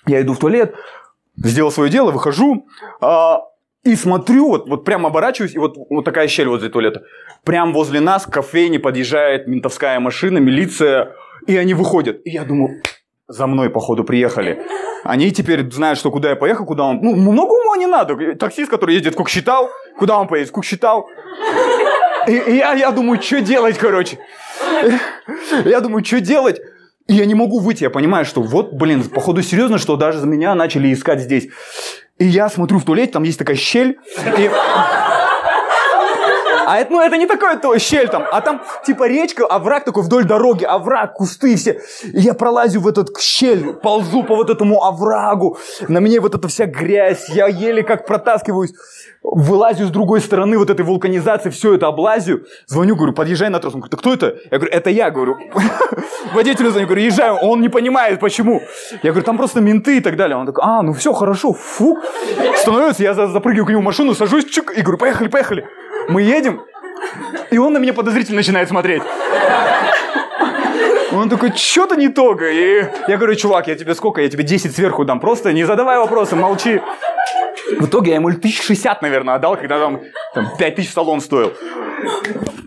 Я 0.07 0.21
иду 0.21 0.33
в 0.33 0.39
туалет, 0.39 0.75
сделал 1.43 1.71
свое 1.71 1.89
дело, 1.89 2.11
выхожу, 2.11 2.67
а, 3.01 3.43
и 3.83 3.95
смотрю, 3.95 4.49
вот, 4.49 4.69
вот 4.69 4.85
прям 4.85 5.05
оборачиваюсь, 5.05 5.55
и 5.55 5.59
вот, 5.59 5.75
вот 5.89 6.05
такая 6.05 6.27
щель 6.27 6.47
возле 6.47 6.69
туалета. 6.69 7.03
Прям 7.43 7.73
возле 7.73 7.99
нас 7.99 8.25
к 8.25 8.31
кофейне 8.31 8.79
подъезжает 8.79 9.47
ментовская 9.47 9.99
машина, 9.99 10.37
милиция, 10.37 11.15
и 11.47 11.57
они 11.57 11.73
выходят. 11.73 12.21
И 12.23 12.29
я 12.29 12.43
думаю, 12.43 12.81
за 13.27 13.47
мной, 13.47 13.69
походу, 13.69 14.03
приехали. 14.03 14.61
Они 15.03 15.31
теперь 15.31 15.69
знают, 15.71 15.97
что 15.97 16.11
куда 16.11 16.29
я 16.29 16.35
поехал, 16.35 16.65
куда 16.65 16.83
он... 16.83 16.99
Ну, 17.01 17.15
много 17.15 17.53
ума 17.53 17.77
не 17.77 17.87
надо. 17.87 18.35
Таксист, 18.35 18.69
который 18.69 18.93
едет 18.93 19.15
в 19.15 19.17
Куксчитал, 19.17 19.69
куда 19.97 20.19
он 20.19 20.27
поедет? 20.27 20.49
В 20.49 20.53
Куксчитал. 20.53 21.07
И, 22.27 22.33
и 22.33 22.57
я, 22.57 22.73
я 22.73 22.91
думаю, 22.91 23.19
что 23.19 23.41
делать, 23.41 23.79
короче. 23.79 24.19
Я 25.65 25.79
думаю, 25.79 26.05
что 26.05 26.21
делать? 26.21 26.61
И 27.11 27.15
я 27.15 27.25
не 27.25 27.35
могу 27.35 27.59
выйти, 27.59 27.83
я 27.83 27.89
понимаю, 27.89 28.23
что 28.23 28.41
вот, 28.41 28.71
блин, 28.71 29.03
походу 29.03 29.43
серьезно, 29.43 29.77
что 29.77 29.97
даже 29.97 30.19
за 30.19 30.27
меня 30.27 30.55
начали 30.55 30.93
искать 30.93 31.19
здесь. 31.19 31.49
И 32.19 32.25
я 32.25 32.47
смотрю 32.47 32.79
в 32.79 32.85
туалете, 32.85 33.11
там 33.11 33.23
есть 33.23 33.37
такая 33.37 33.57
щель, 33.57 33.99
и... 34.37 34.49
А 36.65 36.79
это, 36.79 36.91
ну, 36.91 37.01
это 37.01 37.17
не 37.17 37.27
такое 37.27 37.57
то 37.57 37.77
щель 37.77 38.09
там, 38.09 38.23
а 38.31 38.41
там 38.41 38.61
типа 38.85 39.07
речка, 39.07 39.45
овраг 39.45 39.83
такой 39.85 40.03
вдоль 40.03 40.25
дороги, 40.25 40.63
овраг, 40.63 41.13
кусты 41.13 41.55
все. 41.55 41.81
И 42.03 42.19
я 42.21 42.33
пролазю 42.33 42.81
в 42.81 42.87
этот 42.87 43.19
щель, 43.19 43.73
ползу 43.73 44.23
по 44.23 44.35
вот 44.35 44.49
этому 44.49 44.83
оврагу, 44.83 45.57
на 45.87 46.01
мне 46.01 46.19
вот 46.19 46.35
эта 46.35 46.47
вся 46.47 46.65
грязь, 46.65 47.29
я 47.29 47.47
еле 47.47 47.83
как 47.83 48.05
протаскиваюсь, 48.05 48.73
вылазю 49.23 49.85
с 49.85 49.91
другой 49.91 50.21
стороны 50.21 50.57
вот 50.57 50.69
этой 50.69 50.83
вулканизации, 50.83 51.49
все 51.49 51.75
это 51.75 51.87
облазю, 51.87 52.45
звоню, 52.65 52.95
говорю, 52.95 53.13
подъезжай 53.13 53.49
на 53.49 53.59
трасс. 53.59 53.73
Он 53.73 53.81
говорит, 53.81 53.93
а 53.93 53.97
кто 53.97 54.13
это? 54.13 54.37
Я 54.49 54.57
говорю, 54.57 54.73
это 54.73 54.89
я, 54.89 55.11
говорю. 55.11 55.37
Водителю 56.33 56.71
звоню, 56.71 56.87
говорю, 56.87 57.03
езжаю, 57.03 57.35
он 57.35 57.61
не 57.61 57.69
понимает, 57.69 58.19
почему. 58.19 58.61
Я 59.03 59.11
говорю, 59.11 59.25
там 59.25 59.37
просто 59.37 59.61
менты 59.61 59.97
и 59.97 60.01
так 60.01 60.15
далее. 60.15 60.37
Он 60.37 60.45
такой, 60.45 60.63
а, 60.65 60.81
ну 60.81 60.93
все, 60.93 61.13
хорошо, 61.13 61.53
фу. 61.53 61.97
Становится, 62.57 63.03
я 63.03 63.13
запрыгиваю 63.13 63.65
к 63.65 63.69
нему 63.69 63.81
в 63.81 63.85
машину, 63.85 64.13
сажусь, 64.13 64.45
чик, 64.45 64.75
и 64.75 64.81
говорю, 64.81 64.97
поехали, 64.97 65.27
поехали. 65.27 65.67
Мы 66.09 66.21
едем, 66.21 66.61
и 67.49 67.57
он 67.57 67.73
на 67.73 67.77
меня 67.77 67.93
подозрительно 67.93 68.37
начинает 68.37 68.69
смотреть. 68.69 69.03
Он 71.13 71.29
такой, 71.29 71.51
что-то 71.55 71.95
не 71.95 72.07
то. 72.07 72.33
И 72.41 72.85
я 73.07 73.17
говорю, 73.17 73.35
чувак, 73.35 73.67
я 73.67 73.75
тебе 73.75 73.95
сколько? 73.95 74.21
Я 74.21 74.29
тебе 74.29 74.43
10 74.43 74.73
сверху 74.73 75.03
дам. 75.03 75.19
Просто 75.19 75.51
не 75.51 75.65
задавай 75.65 75.97
вопросы, 75.97 76.35
молчи. 76.35 76.81
В 77.79 77.85
итоге 77.85 78.11
я 78.11 78.15
ему 78.15 78.31
тысяч 78.31 78.61
шестьдесят, 78.61 79.01
наверное, 79.01 79.35
отдал, 79.35 79.57
когда 79.57 79.79
там 79.79 80.01
Там 80.33 80.47
5 80.57 80.75
тысяч 80.75 80.91
салон 80.91 81.19
стоил. 81.19 81.53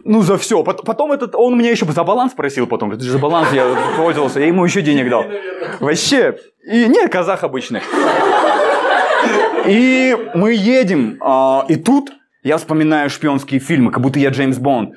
Ну, 0.05 0.23
за 0.23 0.37
все. 0.37 0.63
Потом 0.63 1.13
этот, 1.13 1.35
он 1.35 1.59
меня 1.59 1.71
еще 1.71 1.87
за 1.87 2.05
баланс 2.05 2.33
просил 2.35 2.67
потом. 2.67 2.91
Говорит, 2.91 3.11
за 3.11 3.19
баланс 3.19 3.49
я 3.53 3.67
пользовался, 3.97 4.41
я 4.41 4.47
ему 4.47 4.65
еще 4.65 4.83
денег 4.83 5.09
дал. 5.09 5.25
Вообще. 5.81 6.37
И 6.71 6.87
нет, 6.87 7.11
казах 7.11 7.45
обычный. 7.45 7.81
И 9.67 10.17
мы 10.35 10.53
едем, 10.53 11.17
а, 11.23 11.65
и 11.69 11.77
тут 11.77 12.13
я 12.45 12.59
вспоминаю 12.59 13.09
шпионские 13.11 13.59
фильмы, 13.59 13.91
как 13.91 14.03
будто 14.03 14.19
я 14.19 14.29
Джеймс 14.29 14.59
Бонд. 14.59 14.95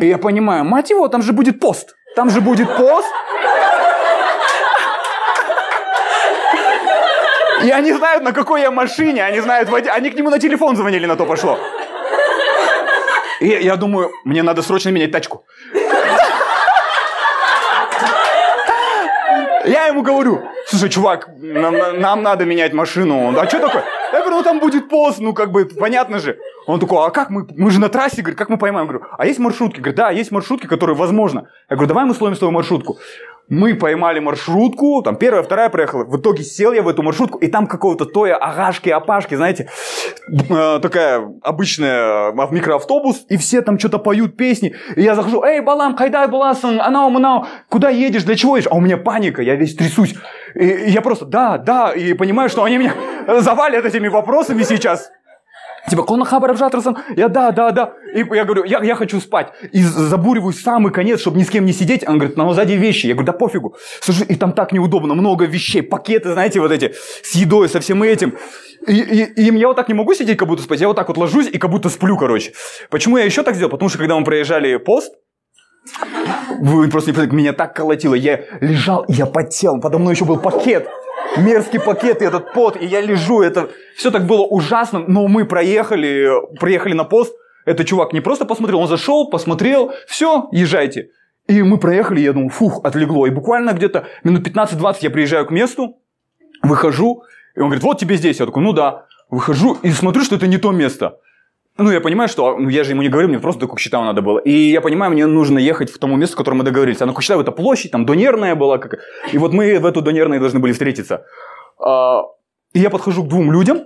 И 0.00 0.06
я 0.06 0.16
понимаю, 0.16 0.64
мать 0.64 0.90
его, 0.90 1.08
там 1.08 1.22
же 1.22 1.32
будет 1.32 1.60
пост. 1.60 1.96
Там 2.14 2.30
же 2.30 2.40
будет 2.40 2.68
пост. 2.76 3.08
И 7.64 7.70
они 7.70 7.92
знают, 7.92 8.22
на 8.22 8.32
какой 8.32 8.60
я 8.60 8.70
машине, 8.70 9.24
они 9.24 9.40
знают, 9.40 9.68
они 9.72 10.10
к 10.10 10.14
нему 10.14 10.30
на 10.30 10.38
телефон 10.38 10.76
звонили, 10.76 11.06
на 11.06 11.16
то 11.16 11.26
пошло. 11.26 11.58
И 13.40 13.48
я 13.48 13.74
думаю, 13.74 14.12
мне 14.24 14.44
надо 14.44 14.62
срочно 14.62 14.90
менять 14.90 15.10
тачку. 15.10 15.44
Я 19.68 19.86
ему 19.86 20.02
говорю, 20.02 20.42
слушай, 20.66 20.88
чувак, 20.88 21.28
нам, 21.38 22.00
нам 22.00 22.22
надо 22.22 22.44
менять 22.44 22.72
машину. 22.72 23.28
Он, 23.28 23.38
а 23.38 23.46
что 23.46 23.60
такое? 23.60 23.84
Я 24.12 24.20
говорю, 24.20 24.36
ну 24.36 24.42
там 24.42 24.58
будет 24.60 24.88
пост, 24.88 25.18
ну 25.20 25.34
как 25.34 25.50
бы, 25.50 25.66
понятно 25.66 26.18
же. 26.18 26.38
Он 26.66 26.80
такой, 26.80 27.06
а 27.06 27.10
как 27.10 27.30
мы, 27.30 27.46
мы 27.56 27.70
же 27.70 27.80
на 27.80 27.88
трассе, 27.88 28.22
говорит, 28.22 28.38
как 28.38 28.48
мы 28.48 28.58
поймаем? 28.58 28.86
Я 28.86 28.92
говорю, 28.92 29.06
а 29.18 29.26
есть 29.26 29.38
маршрутки? 29.38 29.80
Говорит, 29.80 29.96
да, 29.96 30.10
есть 30.10 30.30
маршрутки, 30.30 30.66
которые 30.66 30.96
возможно. 30.96 31.48
Я 31.68 31.76
говорю, 31.76 31.88
давай 31.88 32.04
мы 32.04 32.14
словим 32.14 32.36
свою 32.36 32.52
маршрутку. 32.52 32.98
Мы 33.48 33.74
поймали 33.74 34.20
маршрутку, 34.20 35.02
там 35.02 35.16
первая, 35.16 35.42
вторая 35.42 35.70
проехала. 35.70 36.04
В 36.04 36.18
итоге 36.18 36.42
сел 36.42 36.72
я 36.72 36.82
в 36.82 36.88
эту 36.88 37.02
маршрутку, 37.02 37.38
и 37.38 37.48
там 37.48 37.66
какого-то 37.66 38.04
тоя 38.04 38.36
агашки, 38.36 38.90
апашки, 38.90 39.36
знаете, 39.36 39.70
э, 40.28 40.78
такая 40.82 41.26
обычная 41.42 42.30
э, 42.30 42.32
микроавтобус, 42.50 43.24
и 43.30 43.38
все 43.38 43.62
там 43.62 43.78
что-то 43.78 43.98
поют 43.98 44.36
песни. 44.36 44.74
И 44.96 45.02
я 45.02 45.14
захожу, 45.14 45.42
эй, 45.42 45.60
Балам, 45.60 45.96
хайдай, 45.96 46.28
Баласан, 46.28 46.78
анау, 46.78 47.08
манау, 47.08 47.46
куда 47.70 47.88
едешь, 47.88 48.24
для 48.24 48.36
чего 48.36 48.56
едешь? 48.56 48.68
А 48.70 48.76
у 48.76 48.80
меня 48.80 48.98
паника, 48.98 49.40
я 49.40 49.54
весь 49.54 49.74
трясусь. 49.74 50.14
И 50.54 50.90
я 50.90 51.00
просто, 51.00 51.24
да, 51.24 51.56
да, 51.56 51.92
и 51.92 52.12
понимаю, 52.12 52.50
что 52.50 52.64
они 52.64 52.76
меня 52.76 52.94
завалят 53.40 53.84
этими 53.84 54.08
вопросами 54.08 54.62
сейчас. 54.62 55.10
Типа, 55.88 56.02
Кона 56.02 56.24
Хабаров 56.24 56.58
Жатрасон, 56.58 56.98
я 57.16 57.28
да, 57.28 57.50
да, 57.50 57.70
да. 57.70 57.94
И 58.14 58.18
я 58.18 58.44
говорю, 58.44 58.64
я, 58.64 58.82
я 58.82 58.94
хочу 58.94 59.20
спать. 59.20 59.52
И 59.72 59.82
забуриваю 59.82 60.52
самый 60.52 60.92
конец, 60.92 61.20
чтобы 61.20 61.38
ни 61.38 61.42
с 61.42 61.50
кем 61.50 61.64
не 61.64 61.72
сидеть. 61.72 62.06
Он 62.06 62.18
говорит, 62.18 62.36
ну 62.36 62.52
сзади 62.52 62.72
вещи. 62.72 63.06
Я 63.06 63.14
говорю, 63.14 63.26
да 63.26 63.32
пофигу. 63.32 63.76
Слушай, 64.00 64.26
и 64.28 64.34
там 64.34 64.52
так 64.52 64.72
неудобно, 64.72 65.14
много 65.14 65.44
вещей, 65.44 65.82
пакеты, 65.82 66.32
знаете, 66.32 66.60
вот 66.60 66.72
эти, 66.72 66.94
с 67.22 67.34
едой, 67.34 67.68
со 67.68 67.80
всем 67.80 68.02
этим. 68.02 68.34
И, 68.86 68.94
и, 68.94 69.50
и 69.50 69.58
я 69.58 69.68
вот 69.68 69.76
так 69.76 69.88
не 69.88 69.94
могу 69.94 70.14
сидеть, 70.14 70.38
как 70.38 70.48
будто 70.48 70.62
спать. 70.62 70.80
Я 70.80 70.88
вот 70.88 70.96
так 70.96 71.08
вот 71.08 71.16
ложусь 71.16 71.48
и 71.48 71.58
как 71.58 71.70
будто 71.70 71.88
сплю, 71.88 72.16
короче. 72.16 72.52
Почему 72.90 73.16
я 73.16 73.24
еще 73.24 73.42
так 73.42 73.54
сделал? 73.54 73.70
Потому 73.70 73.88
что 73.88 73.98
когда 73.98 74.18
мы 74.18 74.24
проезжали 74.24 74.76
пост, 74.76 75.12
вы 76.60 76.88
просто 76.88 77.10
не 77.10 77.14
представляете, 77.14 77.36
меня 77.36 77.52
так 77.52 77.74
колотило. 77.74 78.14
Я 78.14 78.40
лежал, 78.60 79.04
я 79.08 79.26
потел. 79.26 79.80
Подо 79.80 79.98
мной 79.98 80.14
еще 80.14 80.24
был 80.24 80.38
пакет 80.38 80.88
мерзкий 81.38 81.80
пакет 81.80 82.22
и 82.22 82.24
этот 82.24 82.52
пот, 82.52 82.80
и 82.80 82.86
я 82.86 83.00
лежу, 83.00 83.42
это 83.42 83.70
все 83.96 84.10
так 84.10 84.26
было 84.26 84.42
ужасно, 84.42 85.00
но 85.06 85.26
мы 85.28 85.44
проехали, 85.44 86.30
приехали 86.58 86.94
на 86.94 87.04
пост, 87.04 87.34
этот 87.64 87.86
чувак 87.86 88.12
не 88.12 88.20
просто 88.20 88.44
посмотрел, 88.44 88.80
он 88.80 88.88
зашел, 88.88 89.30
посмотрел, 89.30 89.92
все, 90.06 90.48
езжайте. 90.52 91.10
И 91.46 91.62
мы 91.62 91.78
проехали, 91.78 92.20
я 92.20 92.32
думаю, 92.32 92.50
фух, 92.50 92.80
отлегло. 92.84 93.26
И 93.26 93.30
буквально 93.30 93.72
где-то 93.72 94.06
минут 94.22 94.46
15-20 94.46 94.96
я 95.00 95.10
приезжаю 95.10 95.46
к 95.46 95.50
месту, 95.50 95.96
выхожу, 96.62 97.22
и 97.54 97.60
он 97.60 97.66
говорит, 97.66 97.82
вот 97.82 97.98
тебе 97.98 98.16
здесь. 98.16 98.40
Я 98.40 98.46
такой, 98.46 98.62
ну 98.62 98.72
да. 98.72 99.06
Выхожу 99.30 99.76
и 99.82 99.90
смотрю, 99.90 100.24
что 100.24 100.36
это 100.36 100.46
не 100.46 100.58
то 100.58 100.72
место. 100.72 101.18
Ну, 101.80 101.92
я 101.92 102.00
понимаю, 102.00 102.28
что 102.28 102.58
ну, 102.58 102.68
я 102.68 102.82
же 102.82 102.90
ему 102.90 103.02
не 103.02 103.08
говорил, 103.08 103.28
мне 103.28 103.38
просто 103.38 103.60
до 103.60 103.68
Кукчетау 103.68 104.04
надо 104.04 104.20
было. 104.20 104.40
И 104.40 104.50
я 104.50 104.80
понимаю, 104.80 105.12
мне 105.12 105.26
нужно 105.26 105.60
ехать 105.60 105.90
в 105.90 105.98
тому 105.98 106.16
месту, 106.16 106.34
в 106.34 106.38
котором 106.38 106.58
мы 106.58 106.64
договорились. 106.64 107.00
А 107.00 107.06
на 107.06 107.12
Кукчетау 107.12 107.40
это 107.40 107.52
площадь, 107.52 107.92
там 107.92 108.04
Донерная 108.04 108.56
была. 108.56 108.78
Как... 108.78 108.98
И 109.32 109.38
вот 109.38 109.52
мы 109.52 109.78
в 109.78 109.86
эту 109.86 110.02
Донерную 110.02 110.40
должны 110.40 110.58
были 110.58 110.72
встретиться. 110.72 111.24
А, 111.78 112.22
и 112.72 112.80
я 112.80 112.90
подхожу 112.90 113.22
к 113.22 113.28
двум 113.28 113.52
людям, 113.52 113.84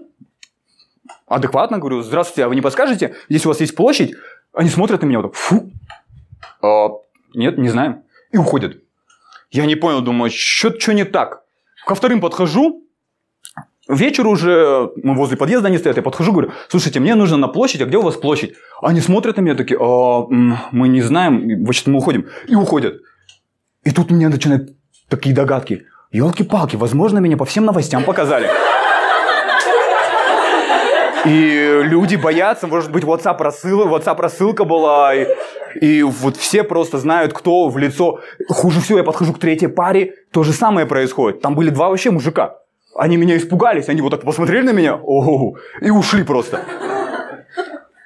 адекватно 1.27 1.79
говорю, 1.79 2.01
здравствуйте, 2.01 2.47
а 2.47 2.49
вы 2.49 2.55
не 2.55 2.63
подскажете, 2.63 3.15
здесь 3.29 3.45
у 3.45 3.51
вас 3.51 3.61
есть 3.61 3.77
площадь? 3.77 4.15
Они 4.55 4.71
смотрят 4.71 5.03
на 5.03 5.07
меня 5.07 5.21
вот 5.21 5.33
так, 5.33 5.35
фу, 5.35 5.71
а, 6.63 6.89
нет, 7.35 7.59
не 7.59 7.69
знаем. 7.69 8.05
И 8.31 8.39
уходят. 8.39 8.79
Я 9.51 9.67
не 9.67 9.77
понял, 9.77 10.01
думаю, 10.01 10.31
что 10.33 10.93
не 10.95 11.05
так. 11.05 11.43
Ко 11.87 11.95
вторым 11.95 12.23
подхожу, 12.23 12.85
Вечер 13.93 14.27
уже, 14.27 14.91
мы 14.97 15.15
возле 15.15 15.37
подъезда 15.37 15.69
они 15.69 15.77
стоят, 15.77 15.99
я 15.99 16.03
подхожу, 16.03 16.33
говорю, 16.33 16.51
слушайте, 16.69 16.99
мне 16.99 17.15
нужно 17.15 17.37
на 17.37 17.49
площадь, 17.49 17.83
а 17.83 17.85
где 17.85 17.99
у 17.99 18.03
вас 18.03 18.17
площадь? 18.17 18.55
Они 18.81 19.01
смотрят 19.01 19.37
на 19.37 19.43
меня 19.43 19.55
такие, 19.55 19.79
а, 19.79 20.27
мы 20.31 20.89
не 20.89 21.03
знаем, 21.03 21.63
вообще 21.63 21.91
мы 21.91 21.99
уходим. 21.99 22.27
И 22.49 22.55
уходят. 22.55 22.95
И 23.85 23.91
тут 23.91 24.11
у 24.11 24.15
меня 24.15 24.31
начинают 24.31 24.71
такие 25.11 25.35
догадки. 25.35 25.83
Елки-палки, 26.11 26.77
возможно, 26.77 27.19
меня 27.19 27.37
по 27.37 27.45
всем 27.45 27.67
новостям 27.67 28.05
показали. 28.05 28.49
И 31.27 31.81
люди 31.85 32.17
боятся, 32.17 32.67
может 32.67 32.91
быть, 32.91 33.05
WhatsApp, 33.05 33.37
рассыл, 33.43 33.87
WhatsApp 33.87 34.19
рассылка 34.21 34.65
была, 34.65 35.15
и, 35.15 35.27
и 35.81 36.03
вот 36.03 36.39
все 36.39 36.65
просто 36.65 36.97
знают, 36.97 37.35
кто 37.35 37.69
в 37.69 37.77
лицо. 37.77 38.21
Хуже 38.49 38.81
всего, 38.81 38.99
я 38.99 39.05
подхожу 39.05 39.35
к 39.35 39.39
третьей 39.39 39.69
паре, 39.69 40.15
то 40.33 40.43
же 40.45 40.53
самое 40.53 40.87
происходит. 40.87 41.43
Там 41.43 41.55
были 41.55 41.69
два 41.69 41.91
вообще 41.91 42.11
мужика. 42.11 42.62
Они 42.95 43.17
меня 43.17 43.37
испугались, 43.37 43.89
они 43.89 44.03
вот 44.03 44.11
так 44.11 44.23
посмотрели 44.23 44.67
на 44.67 44.73
меня, 44.73 44.97
ого, 44.97 45.57
и 45.81 45.91
ушли 45.91 46.25
просто. 46.25 46.61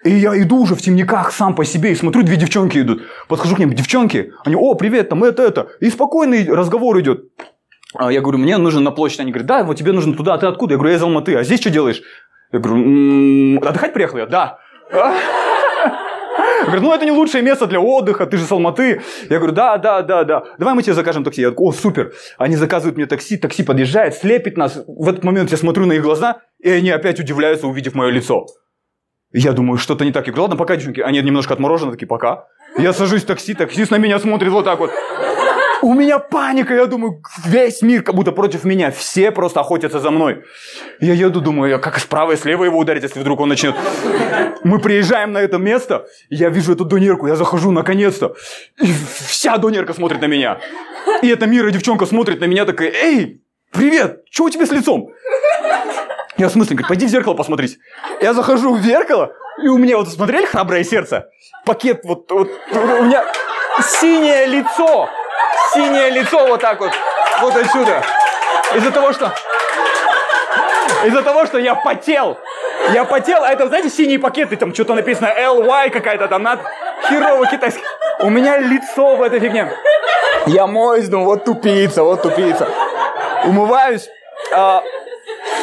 И 0.04 0.10
я 0.10 0.40
иду 0.40 0.62
уже 0.62 0.76
в 0.76 0.80
темниках 0.80 1.32
сам 1.32 1.56
по 1.56 1.64
себе 1.64 1.90
и 1.90 1.96
смотрю, 1.96 2.22
две 2.22 2.36
девчонки 2.36 2.78
идут. 2.78 3.02
Подхожу 3.26 3.56
к 3.56 3.58
ним, 3.58 3.72
девчонки, 3.72 4.32
они, 4.44 4.54
о, 4.54 4.74
привет, 4.74 5.08
там 5.08 5.24
это, 5.24 5.42
это. 5.42 5.68
И 5.80 5.90
спокойный 5.90 6.48
разговор 6.48 7.00
идет. 7.00 7.24
А 7.94 8.12
я 8.12 8.20
говорю, 8.20 8.38
мне 8.38 8.56
нужно 8.58 8.80
на 8.80 8.90
площадь. 8.92 9.20
Они 9.20 9.32
говорят, 9.32 9.46
да, 9.46 9.64
вот 9.64 9.76
тебе 9.76 9.92
нужно 9.92 10.14
туда, 10.14 10.34
а 10.34 10.38
ты 10.38 10.46
откуда? 10.46 10.74
Я 10.74 10.78
говорю, 10.78 10.92
я 10.92 10.98
из 10.98 11.02
Алматы, 11.02 11.34
а 11.34 11.42
здесь 11.42 11.60
что 11.60 11.70
делаешь? 11.70 12.02
Я 12.52 12.60
говорю, 12.60 13.60
отдыхать 13.66 13.92
приехал 13.94 14.18
я? 14.18 14.26
Да. 14.26 14.58
Говорит, 16.64 16.82
ну 16.82 16.94
это 16.94 17.04
не 17.04 17.10
лучшее 17.10 17.42
место 17.42 17.66
для 17.66 17.80
отдыха, 17.80 18.26
ты 18.26 18.36
же 18.36 18.44
с 18.44 18.52
Алматы. 18.52 19.02
Я 19.28 19.38
говорю, 19.38 19.52
да, 19.52 19.76
да, 19.78 20.02
да, 20.02 20.24
да. 20.24 20.44
Давай 20.58 20.74
мы 20.74 20.82
тебе 20.82 20.94
закажем 20.94 21.24
такси. 21.24 21.42
Я 21.42 21.50
такой, 21.50 21.68
о, 21.68 21.72
супер. 21.72 22.12
Они 22.38 22.56
заказывают 22.56 22.96
мне 22.96 23.06
такси, 23.06 23.36
такси 23.36 23.62
подъезжает, 23.62 24.14
слепит 24.14 24.56
нас. 24.56 24.82
В 24.86 25.08
этот 25.08 25.24
момент 25.24 25.50
я 25.50 25.56
смотрю 25.56 25.86
на 25.86 25.92
их 25.92 26.02
глаза, 26.02 26.40
и 26.58 26.70
они 26.70 26.90
опять 26.90 27.20
удивляются, 27.20 27.66
увидев 27.66 27.94
мое 27.94 28.10
лицо. 28.10 28.46
Я 29.32 29.52
думаю, 29.52 29.78
что-то 29.78 30.04
не 30.04 30.12
так. 30.12 30.26
Я 30.26 30.32
говорю, 30.32 30.44
ладно, 30.44 30.56
пока, 30.56 30.76
девчонки. 30.76 31.00
Они 31.00 31.20
немножко 31.20 31.52
отморожены, 31.52 31.92
такие, 31.92 32.06
пока. 32.06 32.46
Я 32.78 32.92
сажусь 32.92 33.22
в 33.22 33.26
такси, 33.26 33.54
таксист 33.54 33.90
на 33.90 33.96
меня 33.96 34.18
смотрит 34.18 34.50
вот 34.50 34.64
так 34.64 34.78
вот. 34.78 34.90
У 35.82 35.94
меня 35.94 36.18
паника, 36.18 36.74
я 36.74 36.86
думаю, 36.86 37.22
весь 37.44 37.82
мир 37.82 38.02
как 38.02 38.14
будто 38.14 38.32
против 38.32 38.64
меня. 38.64 38.90
Все 38.90 39.30
просто 39.30 39.60
охотятся 39.60 40.00
за 40.00 40.10
мной. 40.10 40.42
Я 41.00 41.12
еду, 41.12 41.40
думаю, 41.40 41.80
как 41.80 41.98
справа 41.98 42.32
и 42.32 42.36
слева 42.36 42.64
его 42.64 42.78
ударить, 42.78 43.02
если 43.02 43.20
вдруг 43.20 43.40
он 43.40 43.48
начнет. 43.48 43.74
Мы 44.64 44.78
приезжаем 44.78 45.32
на 45.32 45.38
это 45.38 45.58
место, 45.58 46.06
я 46.30 46.48
вижу 46.48 46.72
эту 46.72 46.84
донерку, 46.84 47.26
я 47.26 47.36
захожу 47.36 47.70
наконец-то. 47.70 48.34
И 48.80 48.92
вся 49.28 49.58
донерка 49.58 49.92
смотрит 49.92 50.20
на 50.20 50.26
меня. 50.26 50.58
И 51.22 51.28
эта 51.28 51.46
Мира 51.46 51.70
девчонка 51.70 52.06
смотрит 52.06 52.40
на 52.40 52.46
меня 52.46 52.64
такая, 52.64 52.90
эй, 52.90 53.42
привет, 53.72 54.22
что 54.30 54.44
у 54.44 54.50
тебя 54.50 54.66
с 54.66 54.70
лицом? 54.70 55.10
Я 56.38 56.48
в 56.48 56.52
смысле, 56.52 56.76
говорит, 56.76 56.88
пойди 56.88 57.06
в 57.06 57.08
зеркало 57.08 57.34
посмотрись. 57.34 57.78
Я 58.20 58.34
захожу 58.34 58.74
в 58.74 58.82
зеркало, 58.82 59.32
и 59.62 59.68
у 59.68 59.78
меня 59.78 59.96
вот, 59.96 60.08
смотрели 60.08 60.44
«Храброе 60.44 60.84
сердце»? 60.84 61.28
Пакет 61.64 62.00
вот, 62.04 62.30
вот 62.30 62.50
у 62.72 63.02
меня 63.04 63.24
синее 63.82 64.46
лицо 64.46 65.08
синее 65.76 66.10
лицо 66.10 66.46
вот 66.46 66.60
так 66.60 66.80
вот, 66.80 66.92
вот 67.40 67.56
отсюда. 67.56 68.02
Из-за 68.74 68.90
того, 68.90 69.12
что... 69.12 69.32
Из-за 71.04 71.22
того, 71.22 71.46
что 71.46 71.58
я 71.58 71.74
потел. 71.74 72.38
Я 72.92 73.04
потел, 73.04 73.44
а 73.44 73.52
это, 73.52 73.68
знаете, 73.68 73.90
синие 73.90 74.18
пакеты, 74.18 74.56
там 74.56 74.74
что-то 74.74 74.94
написано 74.94 75.26
LY 75.26 75.90
какая-то 75.90 76.28
там, 76.28 76.42
над 76.42 76.60
херово 77.08 77.46
китайский. 77.46 77.82
У 78.20 78.30
меня 78.30 78.58
лицо 78.58 79.16
в 79.16 79.22
этой 79.22 79.40
фигне. 79.40 79.70
Я 80.46 80.66
моюсь, 80.66 81.08
думаю, 81.08 81.26
вот 81.26 81.44
тупица, 81.44 82.02
вот 82.02 82.22
тупица. 82.22 82.68
Умываюсь, 83.44 84.08
а, 84.52 84.82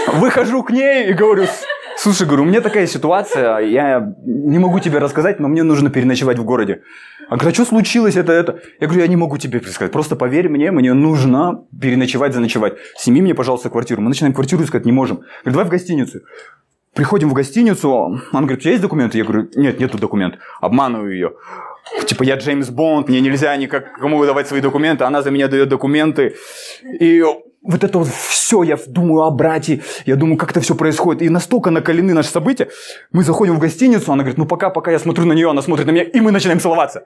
выхожу 0.08 0.64
к 0.64 0.70
ней 0.72 1.06
и 1.06 1.14
говорю, 1.14 1.48
слушай, 2.04 2.28
говорю, 2.28 2.44
у 2.44 2.46
меня 2.46 2.60
такая 2.60 2.86
ситуация, 2.86 3.60
я 3.60 4.14
не 4.26 4.60
могу 4.60 4.80
тебе 4.82 5.00
рассказать, 5.00 5.40
но 5.40 5.48
мне 5.48 5.64
нужно 5.64 5.90
переночевать 5.90 6.38
в 6.38 6.44
городе. 6.44 6.82
А 7.30 7.38
говорит, 7.38 7.54
а 7.54 7.56
что 7.56 7.66
случилось 7.66 8.18
это, 8.18 8.34
это? 8.34 8.60
Я 8.82 8.88
говорю, 8.88 9.04
я 9.04 9.08
не 9.08 9.16
могу 9.16 9.38
тебе 9.38 9.62
сказать, 9.62 9.94
просто 9.94 10.18
поверь 10.18 10.50
мне, 10.50 10.72
мне 10.72 10.94
нужно 10.94 11.64
переночевать, 11.82 12.34
заночевать. 12.34 12.74
Сними 12.98 13.22
мне, 13.22 13.34
пожалуйста, 13.34 13.70
квартиру. 13.70 14.02
Мы 14.02 14.10
начинаем 14.10 14.34
квартиру 14.34 14.64
искать, 14.64 14.86
не 14.86 14.92
можем. 14.92 15.18
Говорит, 15.18 15.54
давай 15.54 15.66
в 15.66 15.70
гостиницу. 15.70 16.20
Приходим 16.94 17.30
в 17.30 17.34
гостиницу, 17.34 17.90
он 17.90 18.22
говорит, 18.34 18.60
у 18.60 18.62
тебя 18.62 18.72
есть 18.72 18.84
документы? 18.84 19.18
Я 19.18 19.24
говорю, 19.24 19.50
нет, 19.56 19.80
нету 19.80 19.98
документов. 19.98 20.42
Обманываю 20.60 21.14
ее. 21.14 21.32
Типа, 22.06 22.24
я 22.24 22.36
Джеймс 22.36 22.70
Бонд, 22.70 23.08
мне 23.08 23.22
нельзя 23.22 23.56
никак 23.56 23.94
кому 23.94 24.18
выдавать 24.18 24.48
свои 24.48 24.60
документы. 24.60 25.06
Она 25.06 25.22
за 25.22 25.32
меня 25.32 25.48
дает 25.48 25.70
документы. 25.70 26.36
И 27.00 27.24
вот 27.64 27.84
это 27.84 27.98
вот 27.98 28.08
все, 28.08 28.64
я 28.64 28.78
думаю 28.88 29.24
о 29.24 29.32
брате, 29.32 29.82
я 30.06 30.16
думаю, 30.16 30.38
как 30.38 30.52
это 30.52 30.60
все 30.60 30.76
происходит. 30.76 31.22
И 31.22 31.30
настолько 31.30 31.72
накалены 31.72 32.14
наши 32.14 32.30
события. 32.30 32.70
Мы 33.12 33.24
заходим 33.24 33.56
в 33.56 33.60
гостиницу, 33.60 34.12
она 34.12 34.24
говорит, 34.24 34.38
ну 34.38 34.46
пока, 34.46 34.70
пока 34.70 34.92
я 34.92 35.00
смотрю 35.00 35.26
на 35.26 35.34
нее, 35.34 35.50
она 35.50 35.62
смотрит 35.62 35.88
на 35.88 35.92
меня, 35.92 36.04
и 36.04 36.20
мы 36.20 36.32
начинаем 36.32 36.60
целоваться. 36.60 37.04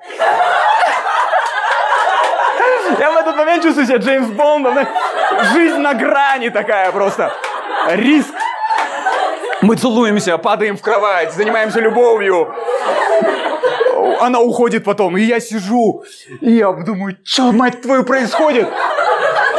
Я 2.99 3.11
в 3.11 3.17
этот 3.17 3.35
момент 3.35 3.63
чувствую 3.63 3.85
себя 3.85 3.97
Джеймс 3.97 4.29
Бондом. 4.29 4.75
Жизнь 5.53 5.77
на 5.77 5.93
грани 5.93 6.49
такая 6.49 6.91
просто. 6.91 7.31
Риск. 7.89 8.33
Мы 9.61 9.75
целуемся, 9.75 10.37
падаем 10.37 10.77
в 10.77 10.81
кровать, 10.81 11.33
занимаемся 11.33 11.79
любовью. 11.79 12.53
Она 14.19 14.39
уходит 14.39 14.83
потом, 14.83 15.17
и 15.17 15.21
я 15.21 15.39
сижу, 15.39 16.03
и 16.41 16.53
я 16.53 16.71
думаю, 16.71 17.17
что, 17.23 17.51
мать 17.51 17.81
твою, 17.81 18.03
происходит? 18.03 18.67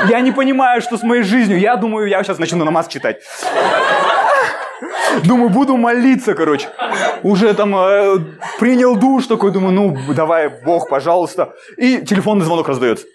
Я 0.08 0.20
не 0.20 0.32
понимаю, 0.32 0.80
что 0.80 0.96
с 0.96 1.02
моей 1.02 1.22
жизнью. 1.22 1.58
Я 1.58 1.76
думаю, 1.76 2.08
я 2.08 2.22
сейчас 2.22 2.38
начну 2.38 2.64
намаз 2.64 2.88
читать. 2.88 3.18
Думаю, 5.24 5.50
буду 5.50 5.76
молиться, 5.76 6.34
короче. 6.34 6.68
Уже 7.22 7.54
там 7.54 7.74
э, 7.74 8.18
принял 8.60 8.94
душ 8.96 9.26
такой, 9.26 9.50
думаю, 9.50 9.72
ну, 9.72 10.14
давай, 10.14 10.48
Бог, 10.64 10.88
пожалуйста. 10.88 11.54
И 11.76 12.02
телефонный 12.02 12.44
звонок 12.44 12.68
раздается. 12.68 13.06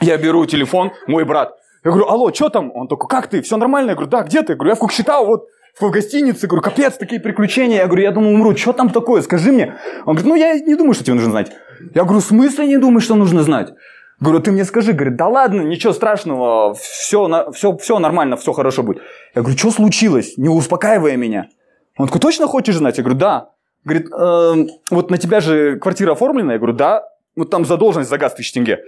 Я 0.00 0.16
беру 0.18 0.44
телефон, 0.46 0.92
мой 1.06 1.24
брат. 1.24 1.54
Я 1.84 1.92
говорю, 1.92 2.08
алло, 2.08 2.32
что 2.32 2.50
там? 2.50 2.70
Он 2.74 2.88
такой, 2.88 3.08
как 3.08 3.28
ты? 3.28 3.40
Все 3.40 3.56
нормально? 3.56 3.90
Я 3.90 3.94
говорю, 3.94 4.10
да, 4.10 4.22
где 4.22 4.42
ты? 4.42 4.52
Я 4.52 4.56
говорю, 4.56 4.70
я 4.70 4.74
в 4.74 4.78
Кукшетау, 4.80 5.26
вот 5.26 5.44
в 5.78 5.90
гостинице. 5.90 6.40
Я 6.42 6.48
говорю, 6.48 6.62
капец, 6.62 6.96
такие 6.96 7.20
приключения. 7.20 7.78
Я 7.78 7.86
говорю, 7.86 8.02
я 8.02 8.10
думаю, 8.10 8.34
умру. 8.34 8.56
Что 8.56 8.72
там 8.72 8.90
такое? 8.90 9.22
Скажи 9.22 9.52
мне. 9.52 9.76
Он 10.00 10.14
говорит, 10.14 10.26
ну, 10.26 10.34
я 10.34 10.58
не 10.58 10.74
думаю, 10.74 10.94
что 10.94 11.04
тебе 11.04 11.14
нужно 11.14 11.30
знать. 11.30 11.52
Я 11.94 12.04
говорю, 12.04 12.20
в 12.20 12.24
смысле 12.24 12.66
не 12.66 12.76
думаешь, 12.76 13.04
что 13.04 13.14
нужно 13.14 13.42
знать? 13.42 13.72
Говорю, 14.20 14.40
ты 14.40 14.52
мне 14.52 14.64
скажи, 14.66 14.92
говорит, 14.92 15.16
да 15.16 15.28
ладно, 15.28 15.62
ничего 15.62 15.94
страшного, 15.94 16.74
все, 16.74 17.50
все, 17.52 17.76
все 17.78 17.98
нормально, 17.98 18.36
все 18.36 18.52
хорошо 18.52 18.82
будет. 18.82 19.02
Я 19.34 19.40
говорю, 19.40 19.56
что 19.58 19.70
случилось? 19.70 20.34
Не 20.36 20.50
успокаивай 20.50 21.16
меня. 21.16 21.48
Он 21.96 22.06
такой, 22.06 22.20
точно 22.20 22.46
хочешь 22.46 22.76
знать? 22.76 22.98
Я 22.98 23.04
говорю, 23.04 23.18
да. 23.18 23.50
Говорит, 23.84 24.12
«Эм, 24.12 24.68
вот 24.90 25.10
на 25.10 25.16
тебя 25.16 25.40
же 25.40 25.78
квартира 25.78 26.12
оформлена? 26.12 26.52
Я 26.52 26.58
говорю, 26.58 26.74
да. 26.74 27.04
Вот 27.34 27.48
там 27.48 27.64
задолженность 27.64 28.10
за 28.10 28.18
газ 28.18 28.34
тысяч 28.34 28.52
тенге. 28.52 28.84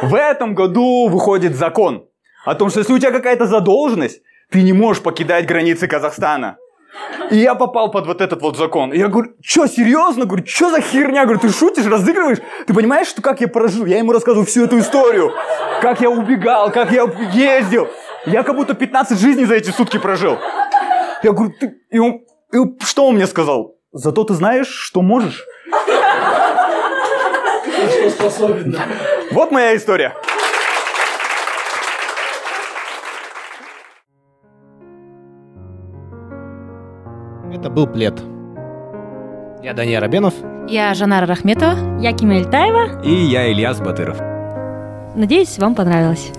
В 0.00 0.14
этом 0.14 0.54
году 0.54 1.08
выходит 1.08 1.56
закон 1.56 2.08
о 2.44 2.54
том, 2.54 2.70
что 2.70 2.80
если 2.80 2.92
у 2.92 2.98
тебя 2.98 3.10
какая-то 3.10 3.46
задолженность, 3.46 4.22
ты 4.50 4.62
не 4.62 4.72
можешь 4.72 5.02
покидать 5.02 5.46
границы 5.46 5.88
Казахстана. 5.88 6.56
И 7.30 7.36
я 7.36 7.54
попал 7.54 7.90
под 7.90 8.06
вот 8.06 8.20
этот 8.20 8.40
вот 8.42 8.56
закон. 8.56 8.92
И 8.92 8.98
я 8.98 9.08
говорю, 9.08 9.32
что, 9.42 9.66
серьезно? 9.66 10.26
Говорю, 10.26 10.46
что 10.46 10.70
за 10.70 10.80
херня? 10.80 11.24
Говорю, 11.24 11.40
ты 11.40 11.48
шутишь, 11.50 11.86
разыгрываешь? 11.86 12.38
Ты 12.66 12.74
понимаешь, 12.74 13.08
что 13.08 13.22
как 13.22 13.40
я 13.40 13.48
прожил? 13.48 13.84
Я 13.86 13.98
ему 13.98 14.12
рассказываю 14.12 14.46
всю 14.46 14.64
эту 14.64 14.78
историю. 14.78 15.32
Как 15.80 16.00
я 16.00 16.10
убегал, 16.10 16.70
как 16.70 16.92
я 16.92 17.04
ездил. 17.32 17.88
Я 18.26 18.42
как 18.42 18.56
будто 18.56 18.74
15 18.74 19.18
жизней 19.18 19.44
за 19.44 19.54
эти 19.54 19.70
сутки 19.70 19.98
прожил. 19.98 20.38
Я 21.22 21.32
говорю, 21.32 21.52
ты... 21.58 21.74
И 21.90 21.98
он... 21.98 22.20
и 22.52 22.84
что 22.84 23.06
он 23.06 23.16
мне 23.16 23.26
сказал? 23.26 23.76
Зато 23.92 24.24
ты 24.24 24.34
знаешь, 24.34 24.68
что 24.68 25.02
можешь. 25.02 25.44
Вот 29.32 29.50
моя 29.50 29.76
история. 29.76 30.14
Это 37.56 37.70
был 37.70 37.86
плед. 37.86 38.22
Я 39.62 39.72
Даниил 39.72 40.00
Рабенов. 40.00 40.34
Я 40.68 40.92
Жанара 40.92 41.26
Рахметова. 41.26 41.98
Я 41.98 42.12
Кима 42.12 42.36
Ильтаева. 42.36 43.02
И 43.02 43.10
я 43.10 43.50
Ильяс 43.50 43.80
Батыров. 43.80 44.20
Надеюсь, 45.14 45.58
вам 45.58 45.74
понравилось. 45.74 46.32